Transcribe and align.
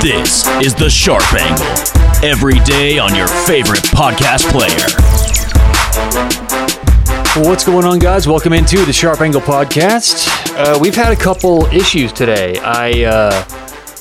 This 0.00 0.46
is 0.62 0.76
The 0.76 0.88
Sharp 0.88 1.24
Angle. 1.34 1.66
Every 2.24 2.60
day 2.60 3.00
on 3.00 3.16
your 3.16 3.26
favorite 3.26 3.82
podcast 3.86 4.48
player. 4.52 4.86
What's 7.44 7.64
going 7.64 7.84
on, 7.84 7.98
guys? 7.98 8.28
Welcome 8.28 8.52
into 8.52 8.84
the 8.84 8.92
Sharp 8.92 9.20
Angle 9.22 9.40
podcast. 9.40 10.28
Uh, 10.54 10.78
we've 10.80 10.94
had 10.94 11.12
a 11.12 11.16
couple 11.16 11.66
issues 11.66 12.12
today. 12.12 12.58
I 12.58 13.04
uh, 13.04 13.44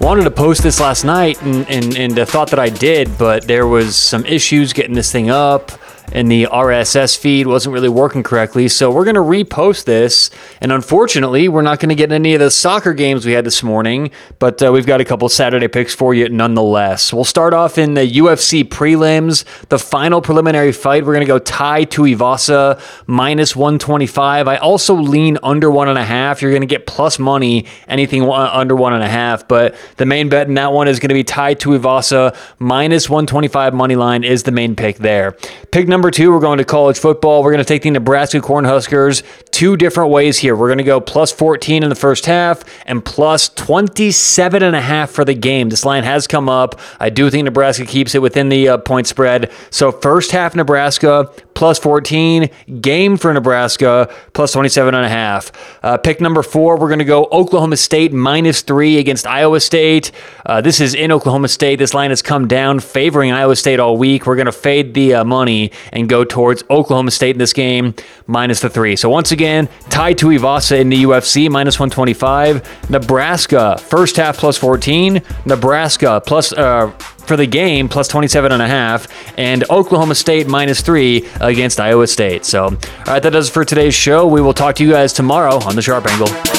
wanted 0.00 0.24
to 0.24 0.32
post 0.32 0.64
this 0.64 0.80
last 0.80 1.04
night 1.04 1.40
and, 1.42 1.64
and, 1.70 1.96
and 1.96 2.18
uh, 2.18 2.24
thought 2.24 2.50
that 2.50 2.58
I 2.58 2.70
did, 2.70 3.16
but 3.18 3.46
there 3.46 3.68
was 3.68 3.94
some 3.94 4.26
issues 4.26 4.72
getting 4.72 4.94
this 4.94 5.12
thing 5.12 5.30
up 5.30 5.70
and 6.12 6.30
the 6.30 6.44
RSS 6.44 7.16
feed 7.16 7.46
wasn't 7.46 7.72
really 7.72 7.88
working 7.88 8.22
correctly. 8.22 8.68
So 8.68 8.90
we're 8.90 9.04
going 9.04 9.14
to 9.14 9.20
repost 9.20 9.84
this. 9.84 10.30
And 10.60 10.70
unfortunately, 10.70 11.48
we're 11.48 11.62
not 11.62 11.80
going 11.80 11.88
to 11.88 11.94
get 11.94 12.12
any 12.12 12.34
of 12.34 12.40
the 12.40 12.50
soccer 12.50 12.92
games 12.92 13.24
we 13.24 13.32
had 13.32 13.46
this 13.46 13.62
morning, 13.62 14.10
but 14.38 14.62
uh, 14.62 14.70
we've 14.70 14.86
got 14.86 15.00
a 15.00 15.04
couple 15.04 15.28
Saturday 15.30 15.68
picks 15.68 15.94
for 15.94 16.12
you 16.12 16.28
nonetheless. 16.28 17.12
We'll 17.12 17.24
start 17.24 17.54
off 17.54 17.78
in 17.78 17.94
the 17.94 18.06
UFC 18.06 18.64
prelims, 18.64 19.44
the 19.68 19.78
final 19.78 20.20
preliminary 20.20 20.72
fight. 20.72 21.06
We're 21.06 21.14
going 21.14 21.26
to 21.26 21.32
go 21.32 21.38
Tai 21.38 21.84
to 21.84 22.02
Tuivasa 22.02 22.80
minus 23.06 23.54
125. 23.54 24.48
I 24.48 24.56
also 24.56 24.94
lean 24.94 25.38
under 25.42 25.70
one 25.70 25.88
and 25.88 25.98
a 25.98 26.04
half. 26.04 26.42
You're 26.42 26.50
going 26.50 26.62
to 26.62 26.66
get 26.66 26.86
plus 26.86 27.18
money 27.18 27.66
anything 27.86 28.28
under 28.28 28.74
one 28.74 28.92
and 28.92 29.02
a 29.02 29.08
half, 29.08 29.46
but 29.46 29.74
the 29.96 30.06
main 30.06 30.28
bet 30.28 30.48
in 30.48 30.54
that 30.54 30.72
one 30.72 30.88
is 30.88 30.98
going 30.98 31.10
to 31.10 31.14
be 31.14 31.24
Tai 31.24 31.54
Tuivasa 31.54 32.36
minus 32.58 33.08
125 33.08 33.74
money 33.74 33.96
line 33.96 34.24
is 34.24 34.42
the 34.42 34.52
main 34.52 34.74
pick 34.74 34.98
there. 34.98 35.32
Pick 35.70 35.88
number 35.88 36.01
two, 36.10 36.32
we're 36.32 36.40
going 36.40 36.58
to 36.58 36.64
college 36.64 36.98
football. 36.98 37.42
We're 37.42 37.52
going 37.52 37.64
to 37.64 37.68
take 37.68 37.82
the 37.82 37.90
Nebraska 37.90 38.40
Cornhuskers 38.40 39.22
two 39.50 39.76
different 39.76 40.10
ways 40.10 40.38
here. 40.38 40.56
We're 40.56 40.68
going 40.68 40.78
to 40.78 40.84
go 40.84 41.00
plus 41.00 41.30
14 41.30 41.82
in 41.82 41.88
the 41.88 41.94
first 41.94 42.26
half 42.26 42.64
and 42.86 43.04
plus 43.04 43.48
27 43.50 44.62
and 44.62 44.74
a 44.74 44.80
half 44.80 45.10
for 45.10 45.24
the 45.24 45.34
game. 45.34 45.68
This 45.68 45.84
line 45.84 46.04
has 46.04 46.26
come 46.26 46.48
up. 46.48 46.80
I 46.98 47.10
do 47.10 47.30
think 47.30 47.44
Nebraska 47.44 47.86
keeps 47.86 48.14
it 48.14 48.22
within 48.22 48.48
the 48.48 48.68
uh, 48.68 48.78
point 48.78 49.06
spread. 49.06 49.52
So 49.70 49.92
first 49.92 50.32
half 50.32 50.56
Nebraska 50.56 51.30
plus 51.54 51.78
14, 51.78 52.50
game 52.80 53.16
for 53.16 53.32
Nebraska 53.32 54.12
plus 54.32 54.52
27 54.52 54.94
and 54.94 55.04
a 55.04 55.08
half. 55.08 55.52
Uh, 55.82 55.96
pick 55.96 56.20
number 56.20 56.42
four, 56.42 56.78
we're 56.78 56.88
going 56.88 56.98
to 56.98 57.04
go 57.04 57.28
Oklahoma 57.32 57.76
State 57.76 58.12
minus 58.12 58.62
three 58.62 58.98
against 58.98 59.26
Iowa 59.26 59.60
State. 59.60 60.12
Uh, 60.44 60.60
this 60.60 60.80
is 60.80 60.94
in 60.94 61.12
Oklahoma 61.12 61.48
State. 61.48 61.76
This 61.76 61.94
line 61.94 62.10
has 62.10 62.22
come 62.22 62.48
down, 62.48 62.80
favoring 62.80 63.32
Iowa 63.32 63.56
State 63.56 63.80
all 63.80 63.96
week. 63.96 64.26
We're 64.26 64.36
going 64.36 64.46
to 64.46 64.52
fade 64.52 64.94
the 64.94 65.14
uh, 65.14 65.24
money 65.24 65.72
and 65.92 66.08
go 66.08 66.24
towards 66.24 66.64
Oklahoma 66.70 67.10
State 67.10 67.36
in 67.36 67.38
this 67.38 67.52
game, 67.52 67.94
minus 68.26 68.60
the 68.60 68.70
three. 68.70 68.96
So 68.96 69.08
once 69.08 69.32
again, 69.32 69.68
Tai 69.90 70.14
Tuivasa 70.14 70.80
in 70.80 70.88
the 70.88 71.02
UFC, 71.04 71.50
minus 71.50 71.78
125. 71.78 72.90
Nebraska, 72.90 73.78
first 73.78 74.16
half 74.16 74.38
plus 74.38 74.56
14. 74.56 75.22
Nebraska 75.46 76.22
plus 76.24 76.52
uh, 76.52 76.92
for 77.26 77.36
the 77.36 77.46
game, 77.46 77.88
plus 77.88 78.08
27 78.08 78.52
and 78.52 78.62
a 78.62 78.68
half. 78.68 79.08
And 79.38 79.68
Oklahoma 79.70 80.14
State, 80.14 80.46
minus 80.46 80.80
three 80.80 81.28
against 81.40 81.80
Iowa 81.80 82.06
State. 82.06 82.44
So, 82.44 82.64
all 82.64 82.70
right, 83.06 83.22
that 83.22 83.30
does 83.30 83.48
it 83.48 83.52
for 83.52 83.64
today's 83.64 83.94
show. 83.94 84.26
We 84.26 84.40
will 84.40 84.54
talk 84.54 84.76
to 84.76 84.84
you 84.84 84.90
guys 84.90 85.12
tomorrow 85.12 85.56
on 85.64 85.76
The 85.76 85.82
Sharp 85.82 86.06
Angle. 86.06 86.51